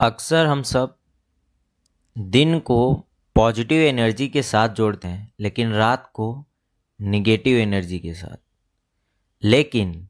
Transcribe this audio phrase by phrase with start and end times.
[0.00, 0.96] अक्सर हम सब
[2.18, 6.46] दिन को पॉजिटिव एनर्जी के साथ जोड़ते हैं, लेकिन रात को
[7.00, 8.36] निगेटिव एनर्जी के साथ।
[9.44, 10.08] लेकिन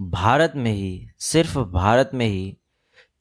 [0.00, 2.56] भारत में ही, सिर्फ़ भारत में ही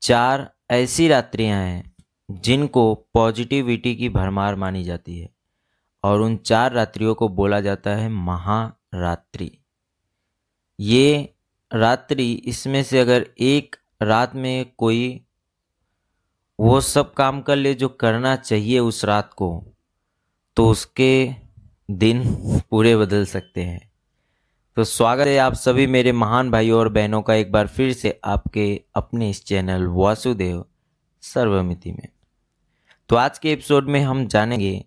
[0.02, 1.96] चार ऐसी रात्रियाँ हैं
[2.32, 5.30] जिनको पॉजिटिविटी की भरमार मानी जाती है,
[6.04, 9.58] और उन चार रात्रियों को बोला जाता है महारात्रि।
[10.80, 11.36] ये
[11.74, 15.25] रात्रि इसमें से अगर एक रात में कोई
[16.60, 19.48] वो सब काम कर ले जो करना चाहिए उस रात को
[20.58, 21.30] तो उसके
[21.92, 22.24] दिन
[22.70, 23.92] पूरे बदल सकते हैं।
[24.78, 28.20] तो स्वागत है आप सभी मेरे महान भाइयों और बहनों का एक बार फिर से
[28.26, 30.64] आपके अपने इस चैनल वासुदेव
[31.24, 32.08] सर्वमिति में।
[33.10, 34.86] तो आज के एपिसोड में हम जानेंगे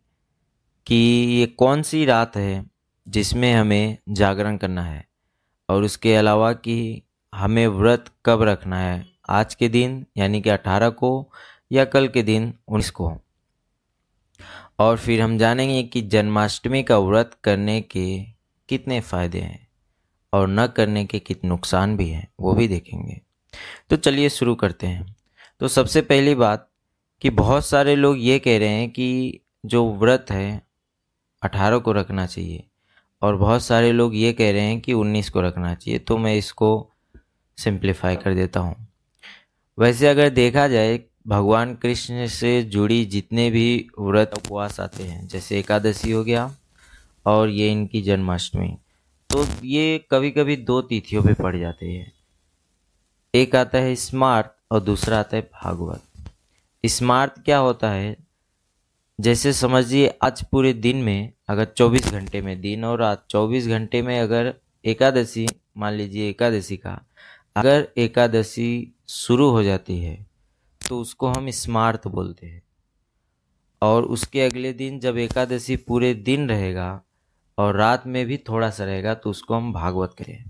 [0.87, 0.97] कि
[1.31, 2.65] ये कौन सी रात है
[3.07, 5.05] जिसमें हमें जागरण करना है,
[5.69, 10.91] और उसके अलावा कि हमें व्रत कब रखना है। आज के दिन, यानी कि अठारह
[10.91, 11.31] को
[11.73, 13.19] या कल के दिन उन्नीस को
[14.79, 18.21] और फिर हम जानेंगे कि जन्माष्टमी का व्रत करने के
[18.69, 19.69] कितने फ़ायदे हैं
[20.33, 23.21] और न करने के कितने नुकसान भी हैं, वो भी देखेंगे।
[23.91, 25.17] तो चलिए शुरू करते हैं।
[25.61, 26.71] तो सबसे पहली बात
[27.21, 30.63] कि बहुत सारे लोग ये कह रहे हैं कि जो व्रत है,
[31.43, 32.65] अठारह को रखना चाहिए।
[33.23, 36.35] और बहुत सारे लोग ये कह रहे हैं कि उन्नीस को रखना चाहिए। तो मैं
[36.35, 36.91] इसको
[37.59, 38.89] सिंप्लीफाई कर देता हूँ।
[39.79, 45.59] वैसे अगर देखा जाए भगवान कृष्ण से जुड़ी जितने भी व्रत उपवास आते हैं, जैसे
[45.59, 46.55] एकादशी हो गया
[47.27, 48.77] और ये इनकी जन्माष्टमी
[49.31, 52.13] तो ये कभी कभी दो तिथियों पे पड़ जाते हैं।
[53.35, 56.03] एक आता है स्मार्ट और दूसरा आता है भागवत।
[56.85, 58.17] स्मार्ट क्या होता है?
[59.21, 64.03] जैसे समझिए, आज पूरे दिन में अगर 24 घंटे में दिन और रात 24 घंटे
[64.03, 64.55] में अगर
[64.85, 65.47] एकादशी,
[65.77, 67.01] मान लीजिए एकादशी का,
[67.57, 70.28] अगर एकादशी शुरू हो जाती है
[70.89, 72.63] तो उसको हम स्मार्त बोलते हैं।
[73.83, 77.03] और उसके अगले दिन जब एकादशी पूरे दिन रहेगा
[77.59, 80.45] और रात में भी थोड़ा सा रहेगा तो उसको हम भागवत करें।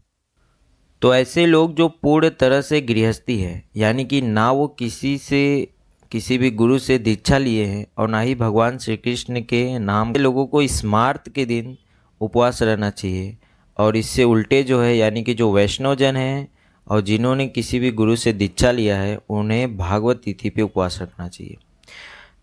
[1.02, 5.68] तो ऐसे लोग जो पूर्ण तरह से गृहस्थी है, यानी कि ना वो किसी से,
[6.12, 10.12] किसी भी गुरु से दीक्षा लिए हैं और ना ही भगवान श्री कृष्ण के नाम
[10.12, 11.76] के लोगों को स्मार्त के दिन
[12.20, 13.36] उपवास रहना चाहिए।
[13.78, 16.57] और इससे उल्टे जो है, यानी कि जो वैष्णवजन हैं
[16.88, 21.28] और जिन्होंने किसी भी गुरु से दीक्षा लिया है, उन्हें भागवत तिथि पे उपवास रखना
[21.28, 21.56] चाहिए।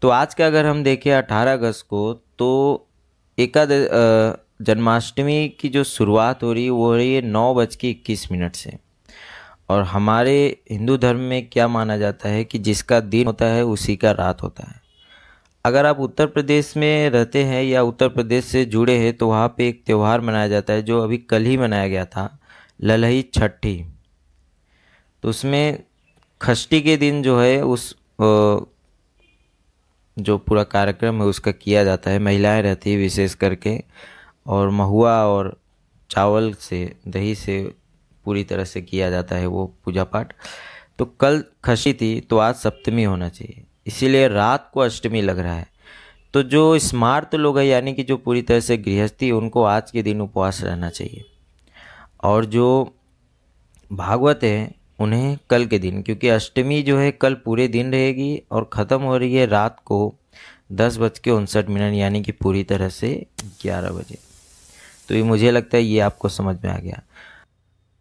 [0.02, 2.88] तो आज का अगर हम देखें अठारह अगस्त को तो
[3.38, 3.70] एकाद
[4.62, 8.32] जन्माष्टमी की जो शुरुआत हो रही है, वो हो रही है नौ बज के इक्कीस
[8.32, 8.78] मिनट से।
[9.70, 10.36] और हमारे
[10.72, 14.44] हिंदू धर्म में क्या माना जाता है कि जिसका दिन होता है, उसी का रात
[14.44, 14.82] होता है।
[15.66, 19.48] अगर आप उत्तर प्रदेश में रहते हैं या उत्तर प्रदेश से जुड़े हैं तो वहाँ
[19.58, 22.38] पे एक त्यौहार मनाया जाता है, जो अभी कल ही मनाया गया था,
[22.82, 23.76] ललही छठी।
[25.26, 25.84] तो उसमें
[26.42, 27.96] खष्टी के दिन जो है, उस
[30.18, 33.74] जो पूरा कार्यक्रम है, उसका किया जाता है। महिलाएँ रहती है विशेष करके,
[34.48, 35.50] और महुआ और
[36.10, 37.58] चावल से, दही से
[38.26, 40.34] पूरी तरह से किया जाता है वो पूजा पाठ
[41.00, 45.56] तो कल खसी थी तो आज सप्तमी होना चाहिए। इसीलिए रात को अष्टमी लग रहा
[45.56, 45.68] है।
[46.34, 50.04] तो जो स्मार्ट लोग हैं, यानी कि जो पूरी तरह से गृहस्थी, उनको आज के
[50.04, 51.26] दिन उपवास रहना चाहिए।
[52.24, 52.98] और जो
[53.92, 58.70] भागवत है उन्हें कल के दिन, क्योंकि अष्टमी जो है कल पूरे दिन रहेगी और
[58.74, 60.16] ख़त्म हो रही है रात को
[60.72, 63.26] दस बज के उनसठ मिनट, यानी कि पूरी तरह से
[63.62, 64.18] ग्यारह बजे।
[65.10, 67.02] तो ये मुझे लगता है ये आपको समझ में आ गया।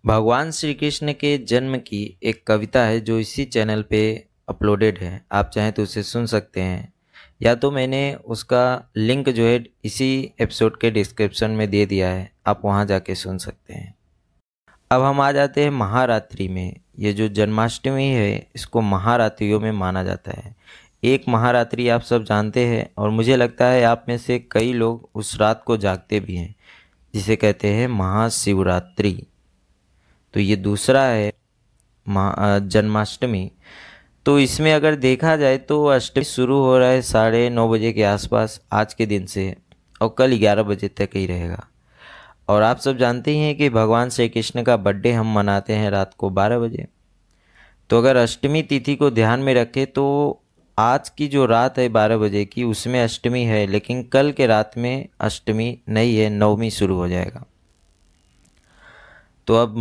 [0.07, 5.25] भगवान श्री कृष्ण के जन्म की एक कविता है जो इसी चैनल पे अपलोडेड है।
[5.33, 6.93] आप चाहें तो उसे सुन सकते हैं।
[7.43, 12.33] या तो मैंने उसका लिंक जो है इसी एपिसोड के डिस्क्रिप्शन में दे दिया है।
[12.47, 13.95] आप वहाँ जाके सुन सकते हैं।
[14.95, 20.03] अब हम आ जाते हैं महारात्रि में। ये जो जन्माष्टमी है, इसको महारात्रियों में माना
[20.05, 20.55] जाता है।
[21.05, 25.09] एक महारात्रि आप सब जानते हैं और मुझे लगता है आप में से कई लोग
[25.15, 26.55] उस रात को जागते भी हैं,
[27.15, 29.13] जिसे कहते हैं महाशिवरात्रि।
[30.35, 31.33] तो ये दूसरा है
[32.07, 33.51] जन्माष्टमी।
[34.27, 38.03] तो इसमें अगर देखा जाए तो अष्टमी शुरू हो रहा है साढ़े नौ बजे के
[38.05, 39.55] आसपास आज के दिन से,
[40.01, 41.67] और कल ग्यारह बजे तक ही रहेगा।
[42.49, 45.91] और आप सब जानते ही हैं कि भगवान श्री कृष्ण का बर्थडे हम मनाते हैं
[45.91, 46.87] रात को बारह बजे।
[47.91, 50.41] तो अगर अष्टमी तिथि को ध्यान में रखें तो
[50.79, 54.73] आज की जो रात है बारह बजे की, उसमें अष्टमी है, लेकिन कल के रात
[54.79, 57.45] में अष्टमी नहीं है, नवमी शुरू हो जाएगा।
[59.47, 59.75] तो अब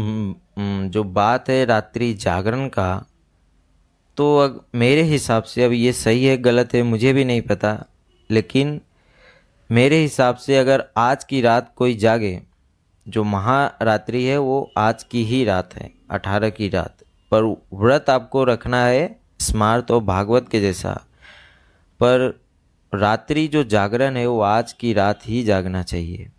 [0.92, 3.06] जो बात है रात्रि जागरण का
[4.18, 7.78] तो अब मेरे हिसाब से अब ये सही है, गलत है, मुझे भी नहीं पता,
[8.30, 8.80] लेकिन
[9.70, 12.42] मेरे हिसाब से अगर आज की रात कोई जागे
[13.08, 16.98] जो महारात्रि है, वो आज की ही रात है, अठारह की रात।
[17.32, 20.94] पर व्रत आपको रखना है स्मार्त और भागवत के जैसा।
[22.04, 22.42] पर
[22.96, 26.30] रात्रि जो जागरण है, वो आज की रात ही जागना चाहिए।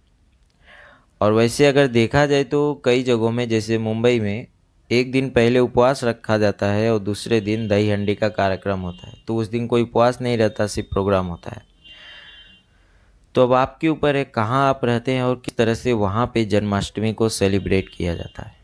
[1.21, 4.47] और वैसे अगर देखा जाए तो कई जगहों में, जैसे मुंबई में,
[4.91, 9.07] एक दिन पहले उपवास रखा जाता है और दूसरे दिन दही हंडी का कार्यक्रम होता
[9.07, 11.74] है। तो उस दिन कोई उपवास नहीं रहता, सिर्फ़ प्रोग्राम होता है।
[13.35, 16.45] तो अब आपके ऊपर है, कहाँ आप रहते हैं और किस तरह से वहाँ पे
[16.45, 18.57] जन्माष्टमी को सेलिब्रेट किया जाता है?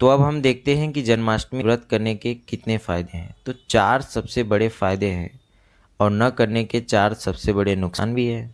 [0.00, 4.02] तो अब हम देखते हैं कि जन्माष्टमी व्रत करने के कितने फ़ायदे हैं। तो चार
[4.02, 5.40] सबसे बड़े फ़ायदे हैं
[6.00, 8.46] और न करने के चार सबसे बड़े नुकसान भी है।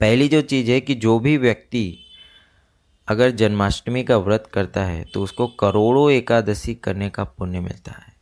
[0.00, 1.98] पहली जो चीज़ है कि जो भी व्यक्ति
[3.08, 8.14] अगर जन्माष्टमी का व्रत करता है तो उसको करोड़ों एकादशी करने का पुण्य मिलता है।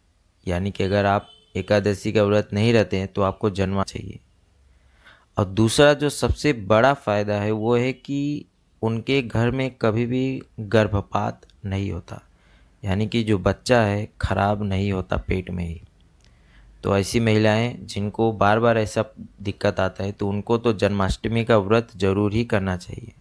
[0.46, 4.20] यानी कि अगर आप एकादशी का व्रत नहीं रहते हैं तो आपको जन्मा चाहिए।
[5.36, 8.44] और दूसरा जो सबसे बड़ा फ़ायदा है वो है कि
[8.82, 12.20] उनके घर में कभी भी गर्भपात नहीं होता।
[12.82, 15.81] यानी कि जो बच्चा है, खराब नहीं होता पेट में ही।
[16.84, 19.04] तो ऐसी महिलाएँ जिनको बार बार ऐसा
[19.42, 23.12] दिक्कत आता है तो उनको तो जन्माष्टमी का व्रत ज़रूर ही करना चाहिए।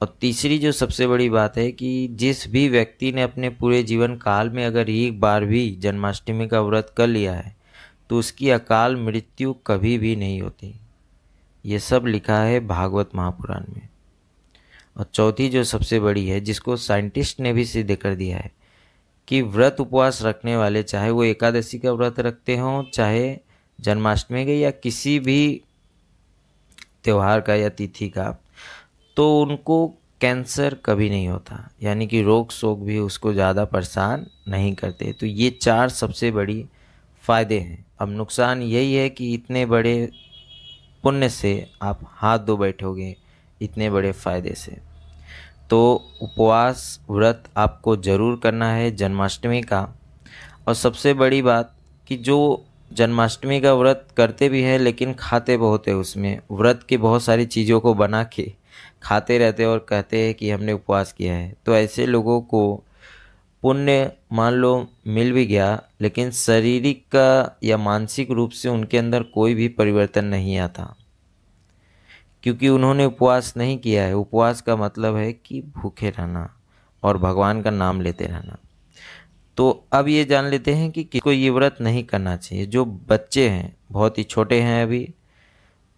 [0.00, 4.16] और तीसरी जो सबसे बड़ी बात है कि जिस भी व्यक्ति ने अपने पूरे जीवन
[4.16, 7.54] काल में अगर एक बार भी जन्माष्टमी का व्रत कर लिया है
[8.10, 10.74] तो उसकी अकाल मृत्यु कभी भी नहीं होती।
[11.64, 13.88] ये सब लिखा है भागवत महापुराण में।
[14.96, 18.50] और चौथी जो सबसे बड़ी है, जिसको साइंटिस्ट ने भी सिद्ध कर दिया है,
[19.28, 23.36] कि व्रत उपवास रखने वाले, चाहे वो एकादशी का व्रत रखते हों, चाहे
[23.78, 25.62] जन्माष्टमी का या किसी भी
[27.04, 28.30] त्यौहार का या तिथि का
[29.16, 29.86] तो उनको
[30.20, 35.26] कैंसर कभी नहीं होता। यानी कि रोग शोक भी उसको ज़्यादा परेशान नहीं करते। तो
[35.26, 36.64] ये चार सबसे बड़ी
[37.24, 39.94] फ़ायदे हैं। अब नुकसान यही है कि इतने बड़े
[41.04, 41.52] पुण्य से
[41.82, 43.14] आप हाथ धो बैठोगे
[43.60, 44.76] इतने बड़े फ़ायदे से।
[45.70, 45.80] तो
[46.22, 49.82] उपवास व्रत आपको ज़रूर करना है जन्माष्टमी का।
[50.68, 51.74] और सबसे बड़ी बात
[52.08, 56.96] कि जो जन्माष्टमी का व्रत करते भी हैं लेकिन खाते बहुत है उसमें, व्रत की
[56.96, 58.52] बहुत सारी चीज़ों को बना के
[59.02, 62.62] खाते रहते और कहते हैं कि हमने उपवास किया है। तो ऐसे लोगों को
[63.62, 69.22] पुण्य, मान लो, मिल भी गया, लेकिन शारीरिक का या मानसिक रूप से उनके अंदर
[69.22, 70.96] कोई भी परिवर्तन नहीं आता।
[72.42, 76.56] क्योंकि उन्होंने उपवास नहीं किया है। उपवास का मतलब है कि भूखे रहना
[77.02, 78.56] और भगवान का नाम लेते रहना।
[79.56, 83.48] तो अब ये जान लेते हैं कि किसको ये व्रत नहीं करना चाहिए। जो बच्चे
[83.48, 85.14] हैं, बहुत ही छोटे हैं अभी,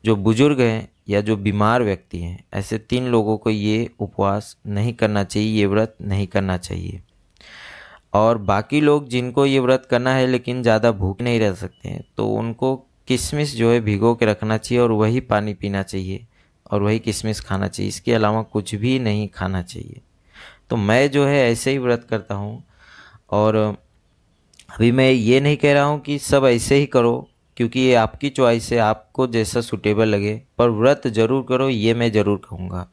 [0.05, 4.93] जो बुज़ुर्ग हैं या जो बीमार व्यक्ति हैं, ऐसे तीन लोगों को ये उपवास नहीं
[4.93, 7.04] करना चाहिए, ये व्रत नहीं करना चाहिए।
[8.15, 12.05] और बाकी लोग जिनको ये व्रत करना है लेकिन ज़्यादा भूख नहीं रह सकते हैं
[12.17, 12.75] तो उनको
[13.09, 16.27] किशमिश जो है भिगो के रखना चाहिए और वही पानी पीना चाहिए
[16.71, 20.01] और वही किशमिश खाना चाहिए। इसके अलावा कुछ भी नहीं खाना चाहिए।
[20.71, 22.63] तो मैं जो है ऐसे ही व्रत करता हूँ
[23.33, 27.95] और अभी मैं ये नहीं कह रहा हूँ कि सब ऐसे ही करो, क्योंकि ये
[27.95, 32.87] आपकी चॉइस है, आपको जैसा सूटेबल लगे, पर व्रत ज़रूर करो, ये मैं ज़रूर कहूँगा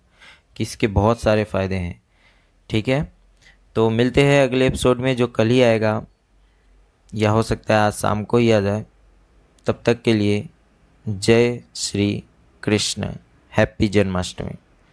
[0.57, 1.99] कि इसके बहुत सारे फ़ायदे हैं।
[2.69, 3.01] ठीक है?
[3.75, 6.05] तो मिलते हैं अगले एपिसोड में, जो कल ही आएगा।
[7.15, 8.85] या हो सकता है आज शाम को ही आ जाए।
[9.65, 10.49] तब तक के लिए
[11.07, 12.23] जय श्री
[12.63, 13.11] कृष्ण।
[13.57, 14.51] हैप्पी जन्माष्टमी